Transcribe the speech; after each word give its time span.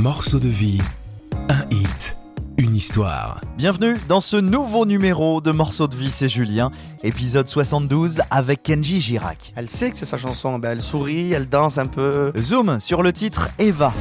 Morceau 0.00 0.40
de 0.40 0.48
vie, 0.48 0.80
un 1.50 1.62
hit, 1.70 2.16
une 2.56 2.74
histoire. 2.74 3.42
Bienvenue 3.58 3.96
dans 4.08 4.22
ce 4.22 4.38
nouveau 4.38 4.86
numéro 4.86 5.42
de 5.42 5.50
Morceaux 5.50 5.88
de 5.88 5.94
vie, 5.94 6.10
c'est 6.10 6.30
Julien, 6.30 6.70
épisode 7.02 7.46
72 7.46 8.22
avec 8.30 8.62
Kenji 8.62 9.02
Girac. 9.02 9.52
Elle 9.56 9.68
sait 9.68 9.90
que 9.90 9.98
c'est 9.98 10.06
sa 10.06 10.16
chanson, 10.16 10.58
ben, 10.58 10.70
elle 10.70 10.80
sourit, 10.80 11.34
elle 11.34 11.50
danse 11.50 11.76
un 11.76 11.86
peu. 11.86 12.32
Zoom 12.38 12.80
sur 12.80 13.02
le 13.02 13.12
titre 13.12 13.48
Eva. 13.58 13.92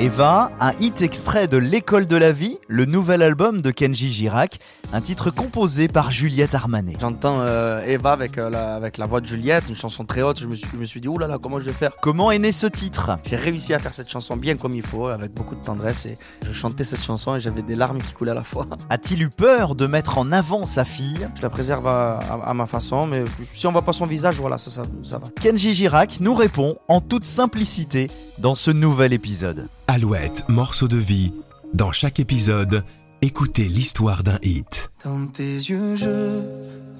Eva, 0.00 0.52
un 0.60 0.70
hit 0.78 1.02
extrait 1.02 1.48
de 1.48 1.56
L'école 1.56 2.06
de 2.06 2.14
la 2.14 2.30
vie, 2.30 2.56
le 2.68 2.84
nouvel 2.84 3.20
album 3.20 3.62
de 3.62 3.72
Kenji 3.72 4.10
Girac, 4.10 4.60
un 4.92 5.00
titre 5.00 5.30
composé 5.32 5.88
par 5.88 6.12
Juliette 6.12 6.54
Armanet. 6.54 6.96
J'entends 7.00 7.38
euh, 7.40 7.82
Eva 7.84 8.12
avec, 8.12 8.38
euh, 8.38 8.48
la, 8.48 8.76
avec 8.76 8.96
la 8.96 9.06
voix 9.06 9.20
de 9.20 9.26
Juliette, 9.26 9.64
une 9.68 9.74
chanson 9.74 10.04
très 10.04 10.22
haute, 10.22 10.38
je 10.38 10.46
me 10.46 10.54
suis, 10.54 10.68
je 10.72 10.78
me 10.78 10.84
suis 10.84 11.00
dit, 11.00 11.08
oulala, 11.08 11.38
comment 11.42 11.58
je 11.58 11.64
vais 11.64 11.72
faire? 11.72 11.90
Comment 12.00 12.30
est 12.30 12.38
né 12.38 12.52
ce 12.52 12.68
titre? 12.68 13.18
J'ai 13.28 13.34
réussi 13.34 13.74
à 13.74 13.80
faire 13.80 13.92
cette 13.92 14.08
chanson 14.08 14.36
bien 14.36 14.54
comme 14.56 14.72
il 14.74 14.82
faut, 14.86 15.08
avec 15.08 15.34
beaucoup 15.34 15.56
de 15.56 15.60
tendresse, 15.60 16.06
et 16.06 16.16
je 16.46 16.52
chantais 16.52 16.84
cette 16.84 17.02
chanson 17.02 17.34
et 17.34 17.40
j'avais 17.40 17.62
des 17.62 17.74
larmes 17.74 17.98
qui 18.00 18.12
coulaient 18.12 18.30
à 18.30 18.34
la 18.34 18.44
fois. 18.44 18.66
A-t-il 18.90 19.20
eu 19.20 19.30
peur 19.30 19.74
de 19.74 19.88
mettre 19.88 20.18
en 20.18 20.30
avant 20.30 20.64
sa 20.64 20.84
fille? 20.84 21.28
Je 21.34 21.42
la 21.42 21.50
préserve 21.50 21.88
à, 21.88 22.18
à- 22.20 22.50
à 22.50 22.54
ma 22.54 22.66
façon, 22.66 23.08
mais 23.08 23.24
si 23.50 23.66
on 23.66 23.72
voit 23.72 23.82
pas 23.82 23.92
son 23.92 24.06
visage, 24.06 24.36
voilà, 24.36 24.58
ça, 24.58 24.70
ça, 24.70 24.82
ça 25.02 25.18
va. 25.18 25.26
Kenji 25.40 25.74
Girac 25.74 26.18
nous 26.20 26.34
répond 26.36 26.76
en 26.86 27.00
toute 27.00 27.24
simplicité 27.24 28.12
dans 28.38 28.54
ce 28.54 28.70
nouvel 28.70 29.12
épisode. 29.12 29.66
Alouette, 29.90 30.44
morceau 30.50 30.86
de 30.86 30.98
vie. 30.98 31.32
Dans 31.72 31.92
chaque 31.92 32.20
épisode, 32.20 32.84
écoutez 33.22 33.64
l'histoire 33.64 34.22
d'un 34.22 34.38
hit. 34.42 34.90
Dans 35.02 35.26
tes 35.28 35.54
yeux, 35.54 35.96
je 35.96 36.42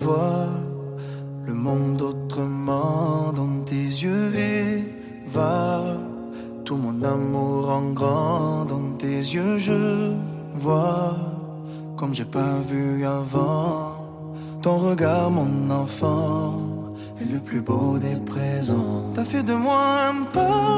vois 0.00 0.48
le 1.44 1.52
monde 1.52 2.00
autrement. 2.00 3.30
Dans 3.34 3.60
tes 3.66 3.74
yeux, 3.74 4.32
Eva, 4.34 5.98
tout 6.64 6.76
mon 6.76 7.02
amour 7.02 7.68
en 7.68 7.90
grand. 7.90 8.64
Dans 8.64 8.92
tes 8.92 9.18
yeux, 9.18 9.58
je 9.58 10.14
vois 10.54 11.14
comme 11.98 12.14
j'ai 12.14 12.24
pas 12.24 12.58
vu 12.66 13.04
avant. 13.04 13.96
Ton 14.62 14.78
regard, 14.78 15.30
mon 15.30 15.68
enfant, 15.68 16.58
est 17.20 17.30
le 17.30 17.38
plus 17.38 17.60
beau 17.60 17.98
des 17.98 18.16
présents. 18.16 19.12
T'as 19.14 19.26
fait 19.26 19.42
de 19.42 19.52
moi 19.52 20.08
un 20.08 20.22
papa. 20.24 20.77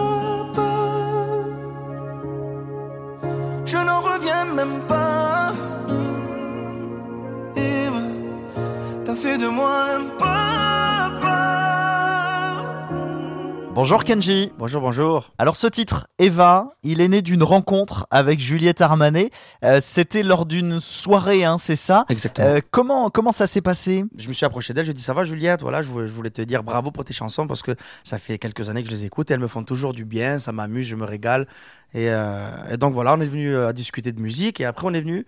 Bonjour 13.72 14.02
Kenji 14.04 14.52
Bonjour, 14.58 14.82
bonjour. 14.82 15.32
Alors 15.38 15.56
ce 15.56 15.66
titre, 15.66 16.08
Eva, 16.18 16.68
il 16.82 17.00
est 17.00 17.08
né 17.08 17.22
d'une 17.22 17.42
rencontre 17.42 18.06
avec 18.10 18.40
Juliette 18.40 18.80
Armanet. 18.82 19.30
Euh, 19.64 19.78
C'était 19.80 20.22
lors 20.22 20.44
d'une 20.44 20.80
soirée, 20.80 21.44
hein, 21.44 21.56
c'est 21.58 21.76
ça? 21.76 22.04
Exactement. 22.08 22.46
Euh, 22.48 22.58
comment, 22.70 23.10
comment 23.10 23.32
ça 23.32 23.46
s'est 23.46 23.60
passé? 23.62 24.04
Je 24.18 24.28
me 24.28 24.32
suis 24.32 24.44
approché 24.44 24.74
d'elle, 24.74 24.84
je 24.84 24.91
lui 24.91 24.94
ai 24.96 24.98
dit 24.98 25.02
ça 25.02 25.14
va 25.14 25.24
Juliette, 25.24 25.62
voilà, 25.62 25.82
je 25.82 25.88
voulais, 25.88 26.08
je 26.08 26.12
voulais 26.12 26.30
te 26.30 26.42
dire 26.42 26.62
bravo 26.64 26.91
pour 26.91 27.04
tes 27.04 27.14
chansons 27.14 27.46
parce 27.46 27.62
que 27.62 27.72
ça 28.04 28.18
fait 28.18 28.38
quelques 28.38 28.68
années 28.68 28.82
que 28.82 28.88
je 28.91 28.94
les 28.94 29.04
écoute 29.06 29.30
et 29.30 29.34
elles 29.34 29.41
me 29.41 29.48
font 29.48 29.62
toujours 29.62 29.94
du 29.94 30.04
bien, 30.04 30.38
ça 30.41 30.50
m'amuse, 30.52 30.86
je 30.88 30.96
me 30.96 31.04
régale. 31.04 31.46
Et, 31.92 32.08
euh, 32.10 32.48
et 32.70 32.76
donc 32.76 32.92
voilà, 32.92 33.14
on 33.14 33.20
est 33.20 33.24
venu 33.26 33.52
euh, 33.52 33.68
à 33.68 33.72
discuter 33.72 34.12
de 34.12 34.20
musique 34.20 34.60
et 34.60 34.64
après 34.64 34.86
on 34.86 34.94
est 34.94 35.00
venu 35.00 35.26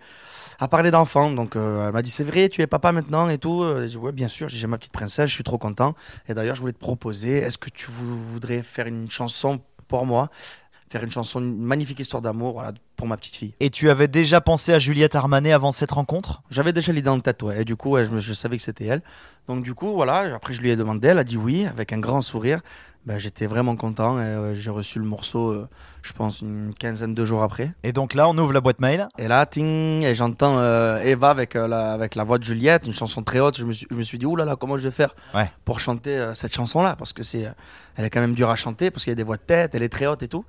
à 0.59 0.67
parler 0.69 0.91
d'enfants. 0.91 1.29
Donc 1.31 1.55
euh, 1.55 1.87
elle 1.87 1.93
m'a 1.93 2.01
dit 2.01 2.09
c'est 2.11 2.23
vrai, 2.23 2.47
tu 2.49 2.61
es 2.61 2.67
papa 2.67 2.91
maintenant 2.93 3.27
et 3.29 3.37
tout. 3.37 3.63
Euh, 3.63 3.81
J'ai 3.81 3.87
dit 3.89 3.97
ouais 3.97 4.11
bien 4.13 4.29
sûr, 4.29 4.47
j'ai 4.47 4.67
ma 4.67 4.77
petite 4.77 4.93
princesse, 4.93 5.29
je 5.29 5.33
suis 5.35 5.43
trop 5.43 5.57
content. 5.57 5.93
Et 6.29 6.33
d'ailleurs 6.33 6.55
je 6.55 6.61
voulais 6.61 6.71
te 6.73 6.79
proposer, 6.79 7.37
est-ce 7.37 7.57
que 7.57 7.69
tu 7.69 7.87
vou- 7.91 8.17
voudrais 8.17 8.42
faire 8.47 8.87
une 8.87 9.09
chanson 9.09 9.61
pour 9.87 10.05
moi 10.05 10.29
Faire 10.89 11.03
une 11.03 11.11
chanson, 11.11 11.39
une 11.39 11.57
magnifique 11.57 11.99
histoire 11.99 12.21
d'amour 12.21 12.53
voilà, 12.53 12.71
pour 12.95 13.07
ma 13.07 13.17
petite 13.17 13.35
fille. 13.35 13.55
Et 13.59 13.71
tu 13.71 13.89
avais 13.89 14.07
déjà 14.07 14.41
pensé 14.41 14.73
à 14.73 14.77
Juliette 14.77 15.15
Armanet 15.15 15.51
avant 15.51 15.71
cette 15.71 15.89
rencontre? 15.89 16.43
J'avais 16.51 16.71
déjà 16.71 16.91
l'idée 16.91 17.09
en 17.09 17.19
tête, 17.19 17.41
ouais. 17.41 17.61
Et 17.61 17.65
du 17.65 17.75
coup, 17.75 17.89
ouais, 17.89 18.05
je, 18.05 18.19
je 18.19 18.33
savais 18.33 18.57
que 18.57 18.61
c'était 18.61 18.85
elle. 18.85 19.01
Donc 19.47 19.63
du 19.63 19.73
coup, 19.73 19.91
voilà. 19.93 20.35
Après, 20.35 20.53
je 20.53 20.61
lui 20.61 20.69
ai 20.69 20.75
demandé. 20.75 21.07
Elle 21.07 21.17
a 21.17 21.23
dit 21.23 21.35
oui, 21.35 21.65
avec 21.65 21.93
un 21.93 21.99
grand 21.99 22.21
sourire. 22.21 22.61
Ben, 23.05 23.19
j'étais 23.19 23.47
vraiment 23.47 23.75
content. 23.75 24.17
Et 24.19 24.23
euh, 24.23 24.55
j'ai 24.55 24.69
reçu 24.69 24.97
le 24.97 25.03
morceau, 25.05 25.49
euh, 25.51 25.67
je 26.03 26.13
pense, 26.13 26.39
une 26.41 26.73
quinzaine 26.73 27.13
de 27.13 27.25
jours 27.25 27.43
après. 27.43 27.71
Et 27.83 27.91
donc 27.91 28.13
là, 28.13 28.29
on 28.29 28.37
ouvre 28.37 28.53
la 28.53 28.61
boîte 28.61 28.79
mail. 28.79 29.09
Et 29.17 29.27
là, 29.27 29.45
ting, 29.45 30.03
et 30.03 30.15
j'entends 30.15 30.57
euh, 30.59 30.99
Eva 30.99 31.29
avec, 31.31 31.57
euh, 31.57 31.67
la, 31.67 31.91
avec 31.91 32.15
la 32.15 32.23
voix 32.23 32.37
de 32.37 32.45
Juliette, 32.45 32.85
une 32.87 32.93
chanson 32.93 33.21
très 33.21 33.41
haute. 33.41 33.57
Je 33.57 33.65
me 33.65 33.73
suis, 33.73 33.87
je 33.91 33.95
me 33.97 34.01
suis 34.03 34.17
dit, 34.17 34.25
oulala, 34.25 34.55
comment 34.55 34.77
je 34.77 34.83
vais 34.83 34.91
faire 34.91 35.13
Ouais. 35.33 35.51
pour 35.65 35.81
chanter 35.81 36.31
cette 36.33 36.53
chanson-là? 36.55 36.95
Parce 36.95 37.11
que 37.11 37.23
c'est, 37.23 37.45
elle 37.97 38.05
est 38.05 38.09
quand 38.09 38.21
même 38.21 38.35
dure 38.35 38.49
à 38.49 38.55
chanter, 38.55 38.89
parce 38.89 39.03
qu'il 39.03 39.11
y 39.11 39.15
a 39.15 39.15
des 39.15 39.23
voix 39.23 39.35
de 39.35 39.41
tête, 39.41 39.75
elle 39.75 39.83
est 39.83 39.89
très 39.89 40.07
haute 40.07 40.23
et 40.23 40.29
tout. 40.29 40.45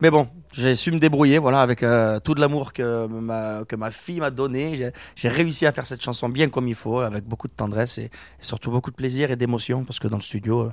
Mais 0.00 0.10
bon, 0.10 0.28
j'ai 0.52 0.76
su 0.76 0.92
me 0.92 0.98
débrouiller, 1.00 1.38
voilà, 1.38 1.60
avec 1.60 1.80
tout 1.80 2.34
de 2.34 2.40
l'amour 2.40 2.72
que 2.72 3.06
ma, 3.08 3.64
que 3.64 3.74
ma 3.74 3.90
fille 3.90 4.20
m'a 4.20 4.30
donné. 4.30 4.92
J'ai- 5.16 5.28
réussi 5.28 5.66
à 5.66 5.72
faire 5.72 5.86
cette 5.86 6.02
chanson 6.02 6.28
bien 6.28 6.48
comme 6.50 6.68
il 6.68 6.74
faut, 6.76 7.00
avec 7.00 7.24
beaucoup 7.24 7.48
de 7.48 7.52
tendresse 7.52 7.98
et, 7.98 8.04
et 8.04 8.10
surtout 8.42 8.70
beaucoup 8.70 8.92
de 8.92 8.96
plaisir 8.96 9.32
et 9.32 9.36
d'émotion, 9.36 9.84
parce 9.84 9.98
que 9.98 10.06
dans 10.06 10.18
le 10.18 10.22
studio, 10.22 10.70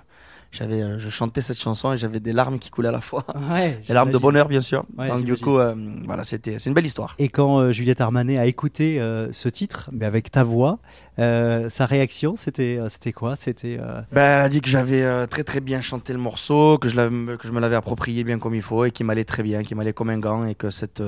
j'avais, 0.52 1.00
je 1.00 1.10
chantais 1.10 1.23
cette 1.36 1.60
chanson 1.60 1.94
et 1.94 1.98
j'avais 1.98 2.20
des 2.20 2.34
larmes 2.34 2.60
qui 2.60 2.70
coulaient 2.70 2.90
à 2.90 2.94
la 2.94 3.02
fois. 3.02 3.24
Ouais, 3.52 3.80
Des 3.88 3.94
larmes 3.94 4.12
de 4.12 4.18
bonheur, 4.18 4.48
bien 4.48 4.62
sûr. 4.62 4.84
Ouais, 4.98 5.08
Donc 5.08 5.24
du 5.24 5.36
coup, 5.36 5.58
euh, 5.58 5.76
voilà, 6.06 6.24
c'était, 6.24 6.60
c'est 6.60 6.70
une 6.70 6.74
belle 6.74 6.86
histoire. 6.86 7.16
Et 7.20 7.28
quand 7.28 7.60
euh, 7.60 7.72
Juliette 7.72 8.02
Armanet 8.02 8.38
a 8.38 8.46
écouté 8.46 9.00
euh, 9.00 9.32
ce 9.32 9.50
titre, 9.50 9.90
mais 9.92 10.06
avec 10.06 10.32
ta 10.32 10.44
voix, 10.44 10.80
euh, 11.20 11.70
sa 11.70 11.86
réaction, 11.86 12.36
c'était 12.36 12.78
euh, 12.80 12.90
c'était 12.90 13.12
quoi? 13.12 13.36
C'était 13.36 13.78
euh, 13.80 14.02
Ben, 14.12 14.38
elle 14.38 14.42
a 14.42 14.50
dit 14.50 14.62
que 14.62 14.70
j'avais 14.70 15.04
euh, 15.04 15.28
très 15.28 15.44
très 15.44 15.60
bien 15.60 15.80
chanté 15.80 16.12
le 16.12 16.20
morceau, 16.20 16.80
que 16.80 16.90
je, 16.90 16.96
que 17.36 17.48
je 17.48 17.52
me 17.52 17.60
l'avais 17.60 17.76
approprié 17.76 18.24
bien 18.24 18.40
comme 18.40 18.56
il 18.56 18.64
faut 18.64 18.86
et 18.86 18.92
qu'il 18.92 19.06
m'allait 19.06 19.24
très 19.24 19.44
bien, 19.44 19.64
qu'il 19.64 19.78
m'allait 19.78 19.94
comme 19.94 20.10
un 20.10 20.18
gant 20.18 20.46
et 20.46 20.56
que 20.56 20.72
cette, 20.72 21.04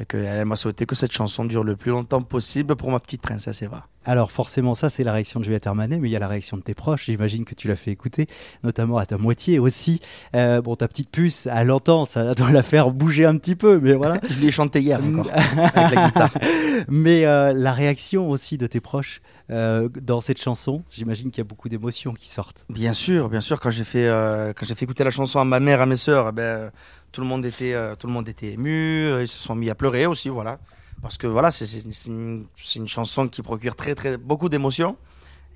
et 0.00 0.04
que 0.04 0.18
elle 0.18 0.44
m'a 0.44 0.56
souhaité 0.56 0.84
que 0.84 0.94
cette 0.94 1.12
chanson 1.12 1.46
dure 1.46 1.64
le 1.64 1.76
plus 1.76 1.92
longtemps 1.92 2.20
possible 2.20 2.76
pour 2.76 2.90
ma 2.90 3.00
petite 3.00 3.22
princesse 3.22 3.62
Eva. 3.62 3.86
alors 4.04 4.30
forcément 4.30 4.74
ça 4.74 4.90
c'est 4.90 5.02
la 5.02 5.12
réaction 5.12 5.40
de 5.40 5.44
Juliette 5.44 5.66
Armanet, 5.66 5.98
mais 5.98 6.08
il 6.08 6.12
y 6.12 6.16
a 6.16 6.18
la 6.18 6.28
réaction 6.28 6.58
de 6.58 6.62
tes 6.62 6.74
proches. 6.74 7.06
J'imagine 7.06 7.46
que 7.46 7.54
tu 7.54 7.68
l'as 7.68 7.76
fait 7.76 7.90
écouter, 7.90 8.26
notamment 8.64 8.98
à 8.98 9.06
ta 9.06 9.16
moitié 9.16 9.58
aussi. 9.58 10.00
Bon, 10.34 10.76
ta 10.76 10.88
petite 10.88 11.10
puce, 11.10 11.48
elle 11.50 11.70
entend, 11.70 12.04
ça 12.04 12.34
doit 12.34 12.52
la 12.52 12.62
faire 12.62 12.90
bouger 12.90 13.24
un 13.24 13.38
petit 13.38 13.56
peu, 13.56 13.80
mais 13.80 13.94
voilà. 13.94 14.20
Je 14.28 14.40
l'ai 14.40 14.50
chanté 14.50 14.80
hier 14.80 15.00
encore 15.02 15.30
avec 15.32 15.94
la 15.94 16.06
guitare. 16.06 16.34
mais 16.88 17.22
la 17.22 17.72
réaction 17.72 18.28
aussi 18.28 18.58
de 18.58 18.66
tes 18.66 18.80
proches 18.80 19.22
euh, 19.50 19.88
dans 19.88 20.20
cette 20.20 20.40
chanson, 20.40 20.82
j'imagine 20.90 21.30
qu'il 21.30 21.38
y 21.38 21.40
a 21.40 21.44
beaucoup 21.44 21.68
d'émotions 21.68 22.12
qui 22.14 22.28
sortent. 22.28 22.66
Bien 22.68 22.92
sûr, 22.92 23.28
bien 23.28 23.40
sûr. 23.40 23.60
Quand 23.60 23.70
j'ai 23.70 23.84
fait 23.84 24.06
euh, 24.06 24.52
quand 24.52 24.66
j'ai 24.66 24.74
fait 24.74 24.84
écouter 24.84 25.04
la 25.04 25.10
chanson 25.10 25.40
à 25.40 25.44
ma 25.44 25.58
mère, 25.60 25.80
à 25.80 25.86
mes 25.86 25.96
sœurs, 25.96 26.28
eh 26.28 26.32
ben 26.32 26.70
tout 27.12 27.20
le 27.20 27.26
monde 27.26 27.46
était 27.46 27.72
euh, 27.72 27.94
tout 27.96 28.06
le 28.06 28.12
monde 28.12 28.28
était 28.28 28.52
ému. 28.52 29.20
Ils 29.20 29.28
se 29.28 29.40
sont 29.40 29.54
mis 29.54 29.70
à 29.70 29.74
pleurer 29.74 30.06
aussi, 30.06 30.28
voilà. 30.28 30.58
Parce 31.00 31.16
que 31.16 31.26
voilà, 31.26 31.50
c'est 31.50 31.66
une, 32.06 32.46
chanson 32.86 33.28
qui 33.28 33.42
procure 33.42 33.76
très 33.76 33.94
très 33.94 34.16
beaucoup 34.16 34.48
d'émotions. 34.48 34.96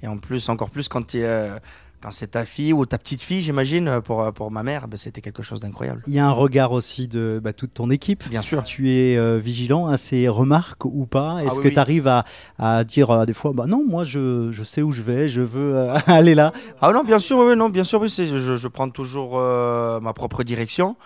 Et 0.02 0.06
en 0.06 0.18
plus, 0.18 0.48
encore 0.48 0.70
plus 0.70 0.88
quand 0.88 1.14
euh, 1.14 1.58
quand 2.02 2.10
c'est 2.10 2.32
ta 2.32 2.44
fille 2.44 2.72
ou 2.72 2.84
ta 2.84 2.98
petite 2.98 3.22
fille, 3.22 3.40
j'imagine, 3.40 4.00
pour 4.02 4.32
pour 4.32 4.50
ma 4.50 4.62
mère, 4.62 4.88
ben, 4.88 4.96
c'était 4.96 5.20
quelque 5.20 5.42
chose 5.42 5.60
d'incroyable. 5.60 6.02
Il 6.06 6.12
y 6.14 6.18
a 6.18 6.26
un 6.26 6.30
regard 6.32 6.72
aussi 6.72 7.06
de 7.08 7.40
bah, 7.42 7.52
toute 7.52 7.74
ton 7.74 7.90
équipe. 7.90 8.28
Bien 8.28 8.42
sûr. 8.42 8.62
Tu 8.64 8.90
es 8.90 9.16
euh, 9.16 9.38
vigilant 9.38 9.86
à 9.86 9.96
ces 9.96 10.28
remarques 10.28 10.84
ou 10.84 11.06
pas? 11.06 11.38
Est-ce 11.42 11.50
Ah 11.50 11.54
oui, 11.56 11.62
que 11.62 11.68
oui. 11.68 11.74
tu 11.74 11.78
arrives 11.80 12.08
à, 12.08 12.24
à 12.58 12.84
dire 12.84 13.10
euh, 13.10 13.24
des 13.24 13.34
fois, 13.34 13.52
bah 13.54 13.66
non, 13.66 13.84
moi 13.86 14.04
je, 14.04 14.50
je 14.52 14.64
sais 14.64 14.82
où 14.82 14.92
je 14.92 15.02
vais, 15.02 15.28
je 15.28 15.40
veux 15.40 15.76
euh, 15.76 15.96
aller 16.06 16.34
là? 16.34 16.52
Ah 16.80 16.92
non, 16.92 17.04
bien 17.04 17.18
sûr, 17.18 17.38
oui, 17.38 17.56
non, 17.56 17.68
bien 17.68 17.84
sûr, 17.84 18.00
oui, 18.00 18.10
c'est- 18.10 18.26
je, 18.26 18.56
je 18.56 18.68
prends 18.68 18.90
toujours 18.90 19.38
ma 19.38 20.12
propre 20.12 20.42
direction, 20.42 20.96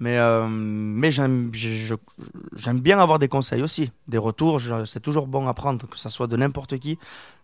mais, 0.00 0.18
mais 0.48 1.10
j'aime 1.10 1.50
bien 2.80 2.98
avoir 2.98 3.18
des 3.18 3.28
conseils 3.28 3.62
aussi, 3.62 3.90
des 4.06 4.18
retours, 4.18 4.60
c'est 4.86 5.00
toujours 5.00 5.26
bon 5.26 5.48
à 5.48 5.54
prendre, 5.54 5.86
que 5.88 5.98
ça 5.98 6.08
soit 6.08 6.26
de 6.26 6.36
n'importe 6.36 6.78
qui. 6.78 6.98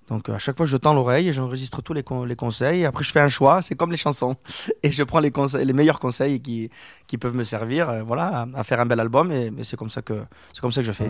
Donc 0.08 0.28
à 0.28 0.38
chaque 0.38 0.56
fois, 0.56 0.66
je 0.66 0.76
tends 0.76 0.92
l'oreille 0.92 1.28
et 1.28 1.32
j'enregistre 1.32 1.80
tous 1.82 1.92
les, 1.94 2.02
con- 2.02 2.24
les 2.24 2.36
conseils, 2.36 2.84
après 2.84 3.04
je 3.04 3.10
fais 3.10 3.20
un 3.20 3.28
choix, 3.28 3.62
c'est 3.62 3.74
comme 3.74 3.90
les 3.90 3.96
chansons, 3.96 4.36
et 4.82 4.92
je 4.92 5.02
prends 5.02 5.20
les, 5.20 5.30
conseils, 5.30 5.64
les 5.64 5.72
meilleurs 5.72 5.98
conseils 6.00 6.40
qui, 6.40 6.70
peuvent 7.18 7.34
me 7.34 7.44
servir 7.44 7.88
euh, 7.88 8.02
voilà, 8.02 8.46
à, 8.54 8.64
faire 8.64 8.80
un 8.80 8.86
bel 8.86 9.00
album, 9.00 9.32
et, 9.32 9.50
c'est 9.62 9.76
comme, 9.76 9.90
ça 9.90 10.02
que- 10.02 10.22
comme 10.60 10.72
ça 10.72 10.80
que 10.82 10.86
je 10.86 10.92
fais. 10.92 11.08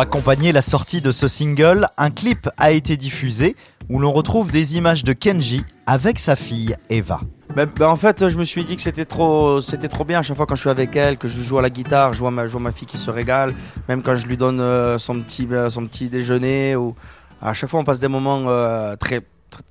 Accompagner 0.00 0.50
la 0.50 0.62
sortie 0.62 1.02
de 1.02 1.10
ce 1.10 1.28
single, 1.28 1.86
un 1.98 2.08
clip 2.08 2.48
a 2.56 2.70
été 2.70 2.96
diffusé 2.96 3.54
où 3.90 3.98
l'on 3.98 4.12
retrouve 4.12 4.50
des 4.50 4.78
images 4.78 5.04
de 5.04 5.12
Kenji 5.12 5.62
avec 5.84 6.18
sa 6.18 6.36
fille 6.36 6.74
Eva. 6.88 7.20
Ben, 7.54 7.66
ben, 7.66 7.86
en 7.86 7.96
fait, 7.96 8.30
je 8.30 8.38
me 8.38 8.44
suis 8.44 8.64
dit 8.64 8.76
que 8.76 8.80
c'était 8.80 9.04
trop, 9.04 9.60
c'était 9.60 9.88
trop 9.88 10.06
bien 10.06 10.20
à 10.20 10.22
chaque 10.22 10.38
fois 10.38 10.46
quand 10.46 10.54
je 10.54 10.62
suis 10.62 10.70
avec 10.70 10.96
elle, 10.96 11.18
que 11.18 11.28
je 11.28 11.42
joue 11.42 11.58
à 11.58 11.62
la 11.62 11.68
guitare, 11.68 12.14
je 12.14 12.20
vois 12.20 12.30
ma, 12.30 12.46
ma 12.46 12.72
fille 12.72 12.86
qui 12.86 12.96
se 12.96 13.10
régale, 13.10 13.54
même 13.90 14.02
quand 14.02 14.16
je 14.16 14.26
lui 14.26 14.38
donne 14.38 14.60
euh, 14.60 14.96
son, 14.96 15.20
petit, 15.20 15.46
euh, 15.52 15.68
son 15.68 15.84
petit 15.84 16.08
déjeuner. 16.08 16.76
Ou... 16.76 16.94
À 17.42 17.52
chaque 17.52 17.68
fois, 17.68 17.80
on 17.80 17.84
passe 17.84 18.00
des 18.00 18.08
moments 18.08 18.44
euh, 18.46 18.96
très 18.96 19.20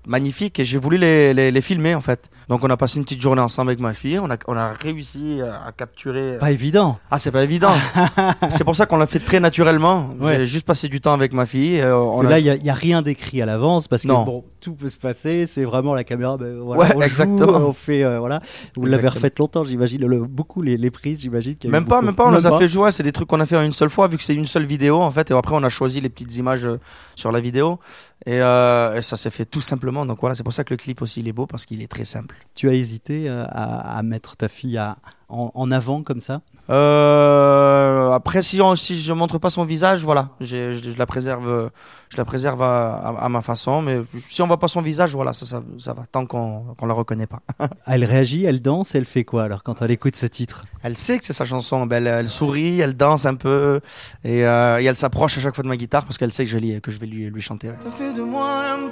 magnifiques 0.10 0.60
et 0.60 0.66
j'ai 0.66 0.78
voulu 0.78 0.98
les, 0.98 1.34
les, 1.34 1.52
les 1.52 1.62
filmer 1.62 1.96
en 1.96 2.02
fait. 2.02 2.30
Donc, 2.50 2.64
on 2.64 2.70
a 2.70 2.78
passé 2.78 2.98
une 2.98 3.04
petite 3.04 3.22
journée 3.22 3.42
ensemble 3.42 3.70
avec 3.70 3.80
ma 3.80 3.94
fille, 3.94 4.18
on 4.20 4.30
a, 4.32 4.36
on 4.48 4.58
a 4.58 4.74
réussi 4.74 5.40
à 5.42 5.72
capturer. 5.72 6.38
Pas 6.40 6.52
évident. 6.52 6.98
Ah, 7.12 7.20
c'est 7.20 7.32
pas 7.32 7.44
évident. 7.44 7.74
c'est 8.50 8.64
pour 8.64 8.76
ça 8.76 8.88
qu'on 8.88 8.98
l'a 8.98 9.06
fait 9.06 9.20
très 9.20 9.40
naturellement. 9.40 10.10
Ouais. 10.20 10.38
J'ai 10.40 10.46
juste 10.48 10.66
passé 10.66 10.88
du 10.88 11.00
temps 11.00 11.14
avec 11.14 11.32
ma 11.34 11.46
fille. 11.46 11.80
euh, 11.80 11.96
on 11.96 12.26
a- 12.26 12.30
là, 12.30 12.40
il 12.40 12.62
n'y 12.64 12.70
a, 12.70 12.74
rien 12.74 13.02
d'écrit 13.04 13.42
à 13.42 13.46
l'avance 13.46 13.88
parce 13.88 14.02
que 14.02 14.08
Non. 14.08 14.24
bon, 14.24 14.44
tout 14.62 14.74
peut 14.74 14.90
se 14.90 14.98
passer. 14.98 15.46
C'est 15.46 15.64
vraiment 15.64 15.94
la 15.94 16.04
caméra. 16.04 16.38
ben, 16.38 16.58
voilà, 16.60 16.82
Ouais, 16.82 16.88
on 16.96 17.00
joue, 17.00 17.06
exactement. 17.06 17.58
on 17.60 17.74
fait, 17.74 18.04
euh, 18.04 18.18
voilà. 18.20 18.42
Vous 18.76 18.86
l'avez 18.88 19.08
refait 19.10 19.32
longtemps, 19.38 19.64
j'imagine. 19.64 20.06
le- 20.08 20.26
beaucoup 20.26 20.62
les, 20.64 20.76
les 20.78 20.90
prises, 20.92 21.22
j'imagine. 21.22 21.56
Même 21.66 21.86
pas, 21.86 21.96
beaucoup. 21.98 22.06
même 22.08 22.16
pas, 22.16 22.26
on 22.28 22.32
les 22.32 22.48
a 22.48 22.58
fait 22.58 22.68
jouer. 22.68 22.90
C'est 22.92 23.04
des 23.04 23.12
trucs 23.12 23.28
qu'on 23.28 23.40
a 23.42 23.46
fait 23.46 23.58
en 23.58 23.62
une 23.64 23.74
seule 23.74 23.90
fois, 23.92 24.08
vu 24.08 24.18
que 24.18 24.24
c'est 24.24 24.34
une 24.36 24.46
seule 24.48 24.66
vidéo 24.66 25.02
en 25.02 25.12
fait. 25.12 25.30
Et 25.30 25.34
après, 25.36 25.54
on 25.56 25.64
a 25.64 25.70
choisi 25.70 26.02
les 26.02 26.10
petites 26.10 26.36
images 26.38 26.66
euh, 26.66 26.80
sur 27.16 27.32
la 27.32 27.40
vidéo. 27.42 27.80
Et, 28.26 28.42
euh, 28.42 28.98
et 28.98 29.02
ça 29.02 29.16
s'est 29.16 29.30
fait 29.30 29.46
tout 29.46 29.62
simplement. 29.62 29.99
Donc 30.06 30.20
voilà, 30.22 30.36
c'est 30.36 30.44
pour 30.44 30.54
ça 30.54 30.64
que 30.64 30.74
le 30.74 30.78
clip 30.78 31.02
aussi 31.02 31.20
il 31.22 31.28
est 31.28 31.34
beau 31.34 31.46
parce 31.48 31.66
qu'il 31.66 31.82
est 31.82 31.88
très 31.92 32.06
simple. 32.06 32.36
Tu 32.56 32.70
as 32.70 32.74
hésité 32.74 33.30
euh, 33.30 33.46
à, 33.50 33.98
à 33.98 34.04
mettre 34.04 34.36
ta 34.38 34.48
fille 34.48 34.78
à- 34.78 34.98
en, 35.30 35.52
en 35.54 35.72
avant 35.72 36.04
comme 36.04 36.20
ça? 36.20 36.42
Euh, 36.70 38.12
après, 38.12 38.42
si, 38.42 38.62
on, 38.62 38.76
si 38.76 39.02
je 39.02 39.14
montre 39.14 39.38
pas 39.38 39.50
son 39.50 39.66
visage, 39.66 40.04
voilà, 40.04 40.30
je, 40.40 40.72
je 40.72 40.98
la 40.98 41.06
préserve, 41.06 41.70
je 42.10 42.18
la 42.18 42.26
préserve 42.26 42.62
à, 42.62 42.96
à- 42.98 43.26
à 43.26 43.30
ma 43.30 43.42
façon. 43.42 43.82
Mais 43.82 44.02
si 44.28 44.42
on 44.42 44.48
voit 44.48 44.60
pas 44.60 44.68
son 44.68 44.82
visage, 44.82 45.12
voilà, 45.14 45.34
ça, 45.34 45.46
ça, 45.46 45.62
ça 45.78 45.94
va 45.94 46.04
tant 46.12 46.26
qu'on 46.26 46.76
qu'on 46.78 46.86
la 46.86 46.94
reconnaît 46.94 47.28
pas. 47.28 47.42
Elle 47.88 48.04
réagit, 48.06 48.46
elle 48.46 48.62
danse, 48.62 48.94
elle 48.96 49.06
fait 49.06 49.24
quoi 49.24 49.44
alors 49.44 49.64
quand 49.64 49.82
elle 49.82 49.92
écoute 49.92 50.16
ce 50.16 50.26
titre? 50.28 50.66
Elle 50.84 50.96
sait 50.98 51.18
que 51.18 51.26
c'est 51.26 51.34
sa 51.34 51.46
chanson. 51.46 51.88
Elle, 51.92 52.08
elle 52.08 52.28
sourit, 52.28 52.80
elle 52.82 52.96
danse 52.96 53.26
un 53.26 53.36
peu 53.36 53.80
et, 54.24 54.46
euh, 54.46 54.80
et 54.80 54.86
elle 54.86 54.96
s'approche 54.98 55.38
à 55.38 55.42
chaque 55.42 55.56
fois 55.56 55.64
de 55.64 55.70
ma 55.70 55.78
guitare 55.78 56.04
parce 56.06 56.18
qu'elle 56.18 56.32
sait 56.32 56.44
que 56.44 56.50
je, 56.52 56.56
vais 56.58 56.62
lui- 56.62 56.82
que 56.82 56.92
je 56.92 57.00
vais 57.00 57.08
lui, 57.08 57.30
lui 57.30 57.42
chanter. 57.42 57.70
ouais. 57.70 57.76
T'as 57.84 57.92
fait 57.92 58.14
de 58.14 58.22
moi 58.22 58.48
un 58.74 58.90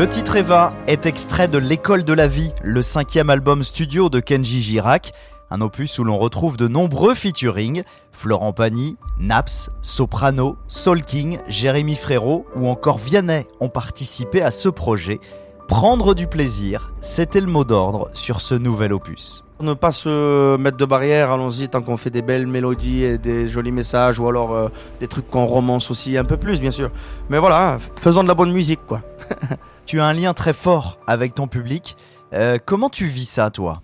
Le 0.00 0.08
titre 0.08 0.36
Eva 0.36 0.72
est 0.86 1.04
extrait 1.04 1.46
de 1.46 1.58
L'école 1.58 2.04
de 2.04 2.14
la 2.14 2.26
vie, 2.26 2.54
le 2.62 2.80
cinquième 2.80 3.28
album 3.28 3.62
studio 3.62 4.08
de 4.08 4.18
Kenji 4.18 4.62
Girac, 4.62 5.12
un 5.50 5.60
opus 5.60 5.98
où 5.98 6.04
l'on 6.04 6.16
retrouve 6.16 6.56
de 6.56 6.68
nombreux 6.68 7.14
featuring, 7.14 7.82
Florent 8.10 8.54
Pagny, 8.54 8.96
Naps, 9.18 9.68
Soprano, 9.82 10.56
Soul 10.68 11.02
King, 11.02 11.38
Jérémy 11.48 11.96
Frérot 11.96 12.46
ou 12.56 12.68
encore 12.68 12.96
Vianney 12.96 13.46
ont 13.60 13.68
participé 13.68 14.40
à 14.40 14.50
ce 14.50 14.70
projet. 14.70 15.20
Prendre 15.68 16.14
du 16.14 16.26
plaisir, 16.26 16.94
c'était 17.00 17.42
le 17.42 17.48
mot 17.48 17.64
d'ordre 17.64 18.08
sur 18.14 18.40
ce 18.40 18.54
nouvel 18.54 18.94
opus. 18.94 19.44
Ne 19.60 19.74
pas 19.74 19.92
se 19.92 20.56
mettre 20.56 20.78
de 20.78 20.86
barrière, 20.86 21.30
allons-y 21.30 21.68
tant 21.68 21.82
qu'on 21.82 21.98
fait 21.98 22.08
des 22.08 22.22
belles 22.22 22.46
mélodies 22.46 23.04
et 23.04 23.18
des 23.18 23.48
jolis 23.48 23.70
messages 23.70 24.18
ou 24.18 24.26
alors 24.26 24.54
euh, 24.54 24.68
des 24.98 25.08
trucs 25.08 25.28
qu'on 25.28 25.44
romance 25.44 25.90
aussi 25.90 26.16
un 26.16 26.24
peu 26.24 26.38
plus 26.38 26.58
bien 26.58 26.70
sûr. 26.70 26.90
Mais 27.28 27.36
voilà, 27.36 27.76
faisons 27.96 28.22
de 28.22 28.28
la 28.28 28.34
bonne 28.34 28.52
musique 28.52 28.80
quoi. 28.86 29.02
Tu 29.86 30.00
as 30.00 30.06
un 30.06 30.12
lien 30.12 30.34
très 30.34 30.52
fort 30.52 30.98
avec 31.06 31.34
ton 31.34 31.48
public. 31.48 31.96
Euh, 32.32 32.58
comment 32.64 32.90
tu 32.90 33.06
vis 33.06 33.28
ça, 33.28 33.50
toi? 33.50 33.80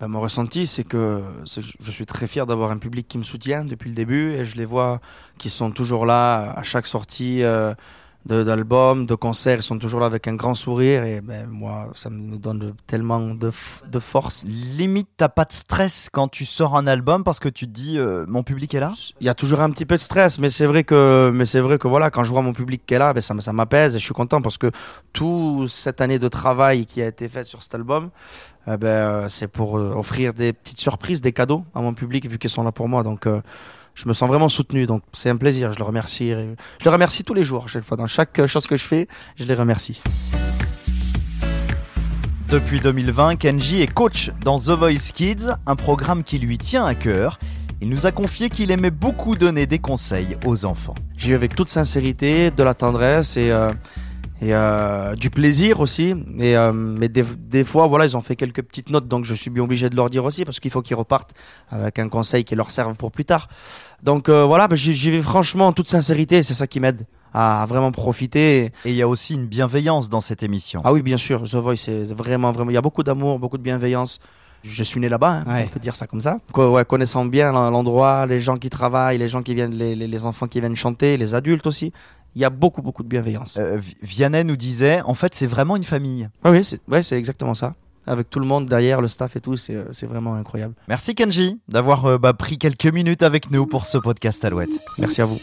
Ben, 0.00 0.08
mon 0.08 0.20
ressenti, 0.20 0.66
c'est 0.66 0.84
que 0.84 1.22
je 1.44 1.90
suis 1.90 2.06
très 2.06 2.26
fier 2.26 2.46
d'avoir 2.46 2.70
un 2.70 2.78
public 2.78 3.06
qui 3.08 3.18
me 3.18 3.22
soutient 3.22 3.64
depuis 3.64 3.88
le 3.88 3.94
début 3.94 4.32
et 4.32 4.44
je 4.44 4.56
les 4.56 4.64
vois 4.64 5.00
qui 5.38 5.50
sont 5.50 5.70
toujours 5.70 6.06
là 6.06 6.52
à 6.52 6.62
chaque 6.62 6.86
sortie 6.86 7.42
euh, 7.42 7.74
de- 8.26 8.42
d'album, 8.42 9.06
de, 9.06 9.14
concert. 9.14 9.58
Ils 9.58 9.62
sont 9.62 9.78
toujours 9.78 10.00
là 10.00 10.06
avec 10.06 10.26
un 10.28 10.34
grand 10.34 10.54
sourire 10.54 11.04
et 11.04 11.20
ben, 11.20 11.48
moi, 11.48 11.88
ça 11.94 12.10
me 12.10 12.36
donne 12.36 12.58
de- 12.58 12.74
tellement 12.86 13.20
de, 13.20 13.50
de 13.90 13.98
force. 13.98 14.44
Limite, 14.44 15.08
t'as 15.16 15.28
pas 15.28 15.44
de 15.44 15.52
stress 15.52 16.08
quand 16.12 16.28
tu 16.28 16.44
sors 16.44 16.76
un 16.76 16.86
album 16.86 17.24
parce 17.24 17.40
que 17.40 17.48
tu 17.48 17.66
te 17.66 17.72
dis 17.72 17.98
euh, 17.98 18.24
mon 18.28 18.42
public 18.42 18.74
est 18.74 18.80
là? 18.80 18.90
Il 19.20 19.26
y 19.26 19.28
a 19.28 19.34
toujours 19.34 19.60
un 19.60 19.70
petit 19.70 19.86
peu 19.86 19.96
de 19.96 20.00
stress, 20.00 20.38
mais 20.38 20.50
c'est 20.50 20.66
vrai 20.66 20.84
que, 20.84 21.30
mais 21.34 21.46
c'est 21.46 21.60
vrai 21.60 21.78
que 21.78 21.88
voilà, 21.88 22.10
quand 22.10 22.24
je 22.24 22.30
vois 22.30 22.42
mon 22.42 22.52
public 22.52 22.82
qui 22.86 22.94
est 22.94 22.98
là, 22.98 23.12
ben, 23.12 23.20
ça, 23.20 23.34
ça 23.40 23.52
m'apaise 23.52 23.96
et 23.96 23.98
je 23.98 24.04
suis 24.04 24.14
content 24.14 24.40
parce 24.42 24.58
que 24.58 24.70
toute 25.12 25.68
cette 25.68 26.00
année 26.00 26.18
de 26.18 26.28
travail 26.28 26.86
qui 26.86 27.02
a 27.02 27.06
été 27.06 27.28
faite 27.28 27.46
sur 27.46 27.62
cet 27.62 27.74
album, 27.74 28.10
eh 28.66 28.76
ben, 28.76 28.86
euh, 28.88 29.28
c'est 29.28 29.48
pour 29.48 29.78
euh, 29.78 29.94
offrir 29.94 30.32
des 30.32 30.52
petites 30.52 30.80
surprises, 30.80 31.20
des 31.20 31.32
cadeaux 31.32 31.64
à 31.74 31.80
mon 31.80 31.92
public 31.94 32.28
vu 32.28 32.38
qu'ils 32.38 32.50
sont 32.50 32.62
là 32.62 32.72
pour 32.72 32.88
moi. 32.88 33.02
Donc, 33.02 33.26
je 33.94 34.08
me 34.08 34.12
sens 34.12 34.28
vraiment 34.28 34.48
soutenu. 34.48 34.86
Donc, 34.86 35.02
c'est 35.12 35.30
un 35.30 35.36
plaisir. 35.36 35.72
Je 35.72 35.78
le 35.78 35.84
remercie. 35.84 36.30
Je 36.30 36.84
le 36.84 36.90
remercie 36.90 37.24
tous 37.24 37.34
les 37.34 37.44
jours, 37.44 37.64
à 37.64 37.68
chaque 37.68 37.84
fois. 37.84 37.96
Dans 37.96 38.06
chaque 38.06 38.38
euh, 38.38 38.46
chose 38.46 38.66
que 38.66 38.76
je 38.76 38.84
fais, 38.84 39.08
je 39.36 39.44
les 39.44 39.54
remercie. 39.54 40.02
Depuis 42.48 42.80
2020, 42.80 43.36
Kenji 43.36 43.82
est 43.82 43.92
coach 43.92 44.30
dans 44.42 44.58
The 44.58 44.70
Voice 44.70 45.12
Kids, 45.12 45.50
un 45.66 45.76
programme 45.76 46.22
qui 46.22 46.38
lui 46.38 46.58
tient 46.58 46.84
à 46.84 46.94
cœur. 46.94 47.38
Il 47.80 47.88
nous 47.88 48.06
a 48.06 48.12
confié 48.12 48.50
qu'il 48.50 48.70
aimait 48.70 48.90
beaucoup 48.90 49.34
donner 49.34 49.66
des 49.66 49.78
conseils 49.78 50.36
aux 50.46 50.64
enfants. 50.64 50.94
J'y 51.16 51.30
vais 51.30 51.34
avec 51.34 51.56
toute 51.56 51.68
sincérité, 51.68 52.50
de 52.50 52.62
la 52.62 52.74
tendresse 52.74 53.36
et, 53.36 53.50
euh, 53.50 53.72
et 54.44 54.52
euh, 54.52 55.14
du 55.14 55.30
plaisir 55.30 55.80
aussi. 55.80 56.14
Et, 56.38 56.56
euh, 56.56 56.72
mais 56.72 57.08
des, 57.08 57.22
des 57.22 57.64
fois, 57.64 57.86
voilà, 57.86 58.04
ils 58.04 58.14
ont 58.16 58.20
fait 58.20 58.36
quelques 58.36 58.62
petites 58.62 58.90
notes, 58.90 59.08
donc 59.08 59.24
je 59.24 59.34
suis 59.34 59.48
bien 59.48 59.62
obligé 59.62 59.88
de 59.88 59.96
leur 59.96 60.10
dire 60.10 60.24
aussi 60.24 60.44
parce 60.44 60.60
qu'il 60.60 60.70
faut 60.70 60.82
qu'ils 60.82 60.96
repartent 60.96 61.32
avec 61.70 61.98
un 61.98 62.10
conseil 62.10 62.44
qui 62.44 62.54
leur 62.54 62.70
serve 62.70 62.94
pour 62.94 63.10
plus 63.10 63.24
tard. 63.24 63.48
Donc 64.02 64.28
euh, 64.28 64.44
voilà, 64.44 64.68
j'y 64.72 64.92
j'y 64.92 65.10
vais 65.10 65.22
franchement 65.22 65.68
en 65.68 65.72
toute 65.72 65.88
sincérité, 65.88 66.42
c'est 66.42 66.52
ça 66.52 66.66
qui 66.66 66.78
m'aide 66.78 67.06
à 67.32 67.64
vraiment 67.66 67.90
profiter. 67.90 68.66
Et 68.84 68.90
il 68.90 68.94
y 68.94 69.02
a 69.02 69.08
aussi 69.08 69.34
une 69.34 69.46
bienveillance 69.46 70.10
dans 70.10 70.20
cette 70.20 70.42
émission. 70.42 70.82
Ah 70.84 70.92
oui, 70.92 71.00
bien 71.00 71.16
sûr, 71.16 71.42
The 71.42 71.54
Voice, 71.54 71.76
c'est 71.76 72.12
vraiment, 72.12 72.52
vraiment, 72.52 72.70
il 72.70 72.74
y 72.74 72.78
a 72.78 72.82
beaucoup 72.82 73.02
d'amour, 73.02 73.38
beaucoup 73.38 73.58
de 73.58 73.62
bienveillance. 73.62 74.20
Je 74.66 74.82
suis 74.82 74.98
né 74.98 75.08
là-bas, 75.10 75.42
hein, 75.46 75.54
Ouais. 75.54 75.64
on 75.66 75.72
peut 75.74 75.78
dire 75.80 75.94
ça 75.94 76.06
comme 76.06 76.22
ça. 76.22 76.38
Quoi, 76.52 76.70
ouais, 76.70 76.84
connaissant 76.86 77.24
bien 77.26 77.52
l'en- 77.52 77.70
l'endroit, 77.70 78.24
les 78.26 78.40
gens 78.40 78.56
qui 78.56 78.70
travaillent, 78.70 79.18
les 79.18 79.28
gens 79.28 79.42
qui 79.42 79.54
viennent, 79.54 79.74
les, 79.74 79.94
les- 79.94 80.08
les 80.08 80.26
enfants 80.26 80.46
qui 80.48 80.58
viennent 80.60 80.74
chanter, 80.74 81.16
les 81.18 81.34
adultes 81.34 81.66
aussi, 81.66 81.92
il 82.34 82.40
y 82.42 82.44
a 82.46 82.50
beaucoup, 82.50 82.80
beaucoup 82.82 83.02
de 83.02 83.08
bienveillance. 83.08 83.58
Euh, 83.60 83.76
Vi- 83.78 83.94
Vianney 84.02 84.42
nous 84.42 84.56
disait, 84.56 85.02
en 85.02 85.14
fait, 85.14 85.34
c'est 85.34 85.46
vraiment 85.46 85.76
une 85.76 85.84
famille. 85.84 86.28
Ah 86.42 86.50
oui, 86.50 86.64
c'est 86.64 86.80
ouais, 86.88 87.00
exactement 87.12 87.54
ça. 87.54 87.74
Avec 88.06 88.28
tout 88.30 88.38
le 88.40 88.46
monde 88.46 88.66
derrière, 88.66 89.00
le 89.00 89.08
staff 89.08 89.36
et 89.36 89.40
tout, 89.40 89.56
c'est 89.56 89.78
c'est 89.92 90.06
vraiment 90.06 90.34
incroyable. 90.34 90.74
Merci 90.88 91.14
Kenji 91.14 91.58
d'avoir 91.68 92.04
euh, 92.06 92.18
bah, 92.18 92.32
pris 92.34 92.58
quelques 92.58 92.86
minutes 92.86 93.22
avec 93.22 93.50
nous 93.50 93.66
pour 93.66 93.86
ce 93.86 93.96
podcast 93.98 94.44
Alouette. 94.44 94.78
Merci 94.98 95.22
à 95.22 95.26
vous. 95.26 95.38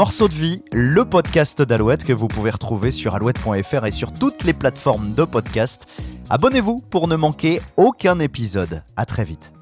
Morceau 0.00 0.28
de 0.28 0.32
vie, 0.32 0.64
le 0.72 1.04
podcast 1.04 1.60
d'Alouette 1.60 2.04
que 2.04 2.14
vous 2.14 2.26
pouvez 2.26 2.50
retrouver 2.50 2.90
sur 2.90 3.14
alouette.fr 3.14 3.84
et 3.84 3.90
sur 3.90 4.14
toutes 4.14 4.44
les 4.44 4.54
plateformes 4.54 5.12
de 5.12 5.24
podcast. 5.24 5.86
Abonnez-vous 6.30 6.80
pour 6.88 7.06
ne 7.06 7.16
manquer 7.16 7.60
aucun 7.76 8.18
épisode. 8.18 8.82
À 8.96 9.04
très 9.04 9.24
vite. 9.24 9.52